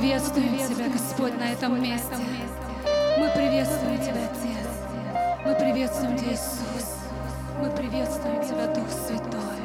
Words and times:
приветствуем 0.00 0.58
Тебя, 0.58 0.88
Господь, 0.88 1.38
на 1.38 1.52
этом 1.52 1.80
месте. 1.80 2.16
Мы 3.16 3.30
приветствуем 3.30 3.96
Тебя, 4.00 4.24
Отец. 4.24 4.66
Мы 5.46 5.54
приветствуем 5.54 6.18
Тебя, 6.18 6.32
Иисус. 6.32 6.96
Мы 7.60 7.70
приветствуем 7.70 8.42
Тебя, 8.42 8.66
Дух 8.74 8.88
Святой. 8.90 9.62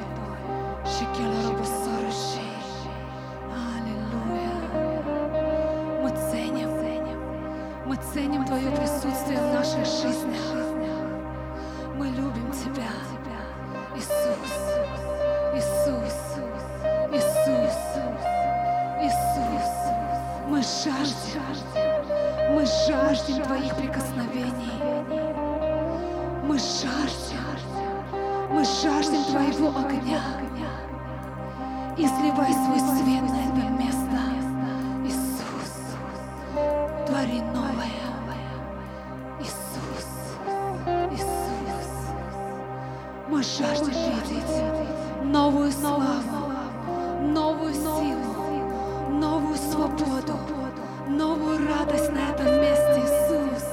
Шикела 0.85 1.58
Мы 43.29 43.43
жаждем 43.43 43.89
видеть 43.89 45.23
новую 45.23 45.71
славу, 45.71 46.51
новую 47.21 47.73
силу, 47.75 48.33
новую 49.11 49.55
свободу, 49.55 50.39
новую 51.07 51.59
радость 51.67 52.11
на 52.11 52.31
этом 52.31 52.47
месте. 52.59 52.97
Иисус, 52.97 53.65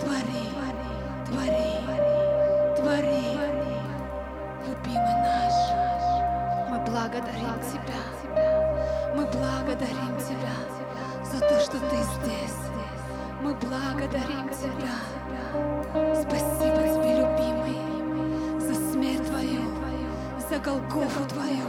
твори, 0.00 0.48
твори, 1.26 1.74
твори, 2.76 3.38
любимый 4.66 5.16
наш. 5.20 5.52
Мы 6.70 6.78
благодарим 6.86 7.60
Тебя. 7.70 8.00
Мы 9.14 9.26
благодарим 9.26 10.16
Тебя 10.16 10.56
за 11.30 11.40
то, 11.40 11.60
что 11.60 11.72
Ты 11.72 11.96
здесь. 12.22 12.56
Мы 13.42 13.54
благодарим 13.54 14.48
Тебя. 14.48 14.96
Спасибо 16.22 16.82
Тебе, 16.82 16.93
за 20.54 20.60
Голгофу 20.60 21.24
Твою, 21.28 21.66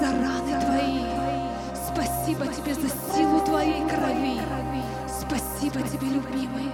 за 0.00 0.06
раны 0.06 0.60
Твои. 0.64 1.04
Спасибо 1.74 2.46
Тебе 2.46 2.74
за 2.74 2.88
силу 2.88 3.40
Твоей 3.40 3.82
крови. 3.88 4.40
Спасибо 5.06 5.86
Тебе, 5.86 6.08
любимый, 6.08 6.70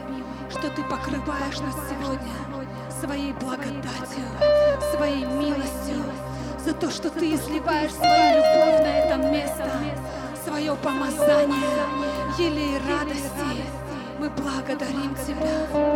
что 0.51 0.71
Ты 0.71 0.83
покрываешь 0.85 1.59
нас 1.59 1.75
сегодня 1.89 2.33
своей 3.01 3.33
благодатью, 3.33 4.25
своей 4.95 5.25
милостью, 5.25 5.97
за 6.65 6.73
то, 6.75 6.91
что 6.91 7.11
Ты 7.11 7.35
изливаешь 7.35 7.93
свою 7.93 8.37
любовь 8.37 8.81
на 8.83 8.99
это 8.99 9.17
место, 9.17 9.71
свое 10.45 10.77
помазание, 10.77 11.57
елей 12.39 12.79
радости. 12.89 13.65
Мы 14.19 14.31
благодарим 14.31 15.15
Тебя, 15.27 15.96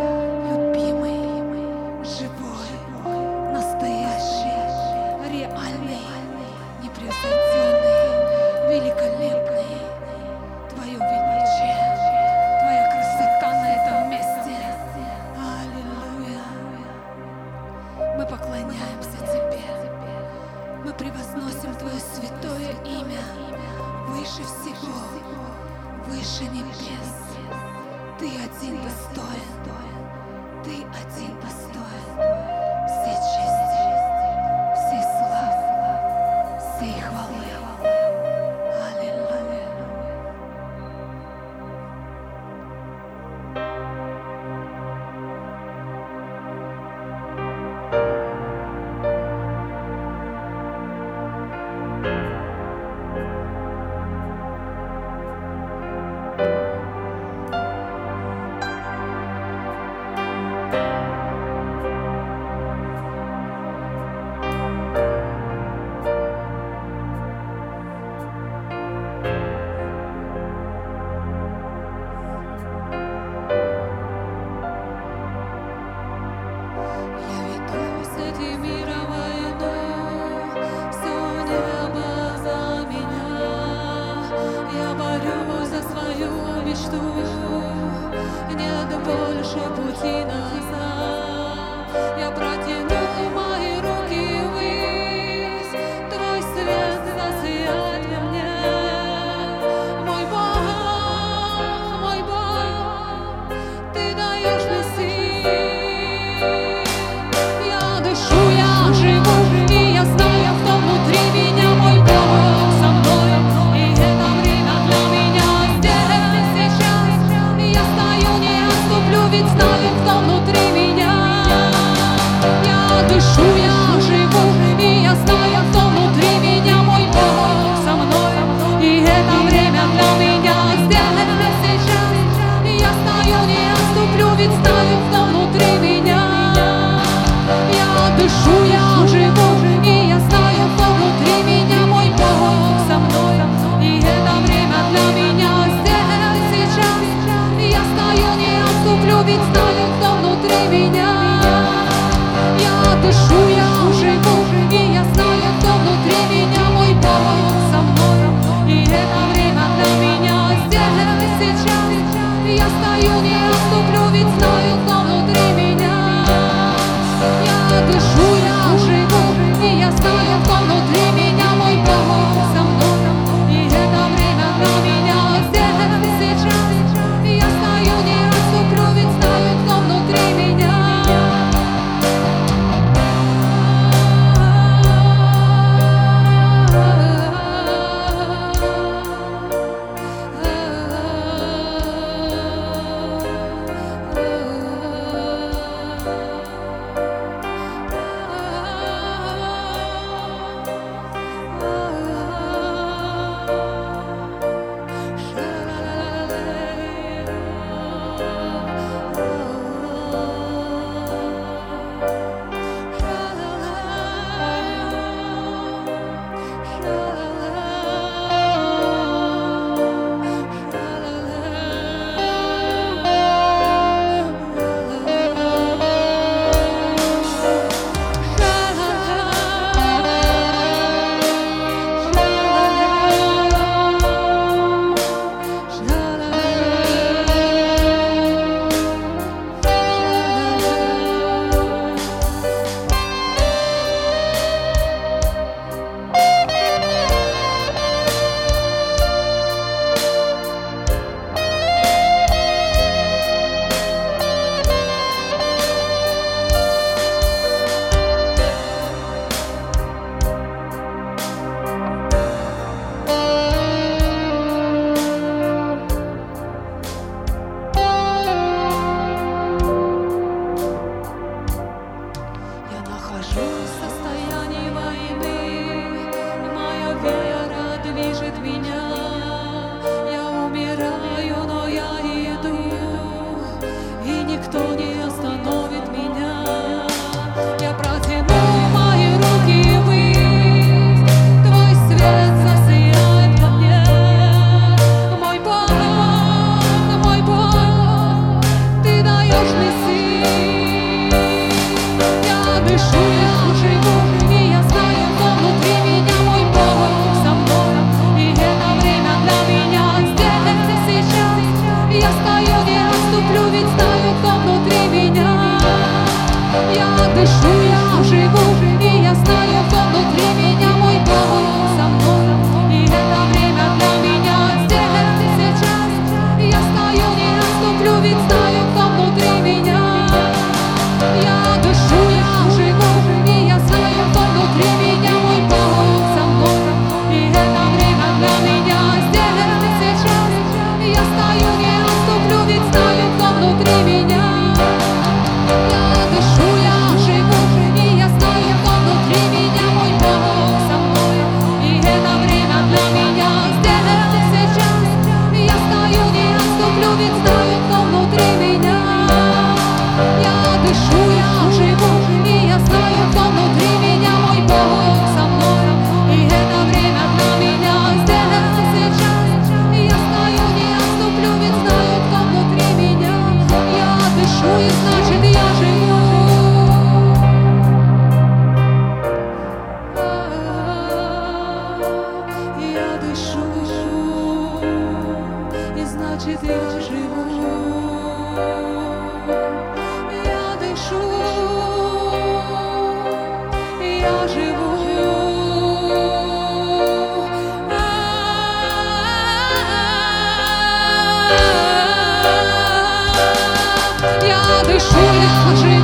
дышу, 405.21 405.67
я 405.67 405.80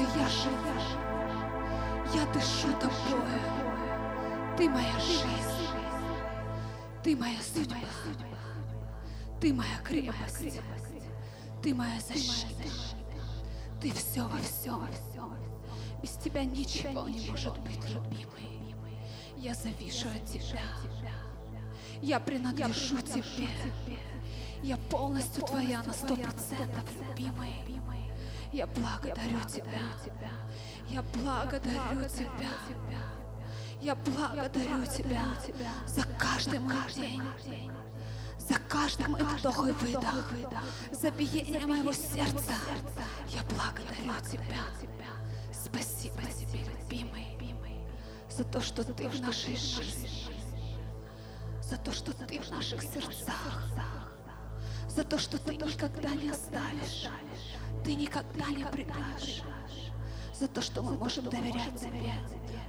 что 0.00 0.18
я 0.18 0.28
живу. 0.28 0.80
Я 2.14 2.26
дышу 2.32 2.72
тобой. 2.80 3.40
Ты 4.56 4.68
моя 4.68 4.98
жизнь. 4.98 5.68
Ты 7.02 7.16
моя 7.16 7.38
судьба. 7.40 7.76
Ты 9.40 9.52
моя 9.52 9.78
крепость. 9.84 10.60
Ты 11.62 11.74
моя 11.74 12.00
защита. 12.00 12.64
Ты 13.80 13.92
все 13.92 14.22
во 14.26 14.38
всем. 14.38 14.88
Без 16.02 16.12
тебя 16.12 16.44
ничего 16.44 17.08
не 17.08 17.28
может 17.30 17.58
быть, 17.60 17.88
любимый. 17.88 18.60
Я 19.36 19.54
завишу 19.54 20.08
от 20.08 20.24
тебя. 20.26 20.60
Я 22.02 22.20
принадлежу 22.20 22.98
тебе. 22.98 23.48
Я 24.62 24.76
полностью 24.76 25.44
твоя 25.44 25.82
на 25.82 25.92
сто 25.92 26.16
процентов, 26.16 26.84
любимый. 27.08 27.54
Я 28.52 28.66
благодарю 28.66 29.40
тебя. 29.48 29.80
Я 30.88 31.02
благодарю 31.02 32.08
тебя. 32.08 32.50
Я 33.80 33.94
благодарю 33.94 34.84
тебя 34.86 35.24
за 35.86 36.02
каждый 36.18 36.58
мой 36.58 36.92
день. 36.94 37.22
За 38.38 38.54
каждый 38.68 39.08
мой 39.08 39.22
вдох 39.22 39.68
и 39.68 39.72
выдох. 39.72 40.32
За 40.92 41.10
биение 41.10 41.66
моего 41.66 41.92
сердца. 41.92 42.52
Я 43.28 43.42
благодарю 43.44 44.12
тебя. 44.30 44.60
Спасибо 45.52 46.22
тебе, 46.22 46.64
любимый, 46.64 47.38
за 48.28 48.44
то, 48.44 48.60
что 48.60 48.82
ты 48.82 49.08
в 49.08 49.20
нашей 49.20 49.56
жизни 49.56 50.40
за 51.70 51.76
то, 51.76 51.92
что 51.92 52.12
ты 52.12 52.40
в 52.40 52.50
наших 52.50 52.82
сердцах, 52.82 53.62
за 54.94 55.04
то, 55.04 55.18
что 55.18 55.38
ты 55.38 55.56
никогда 55.56 56.10
не 56.10 56.30
оставишь, 56.30 57.08
ты 57.84 57.94
никогда 57.94 58.46
не 58.46 58.64
предашь, 58.66 59.42
за 60.34 60.48
то, 60.48 60.60
что 60.60 60.82
мы 60.82 60.96
можем 60.96 61.28
доверять 61.28 61.78
тебе 61.78 62.12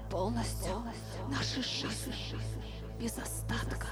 полностью. 0.10 0.84
Нашей 1.30 1.64
жизни, 1.64 2.14
без 3.00 3.18
остатка. 3.18 3.88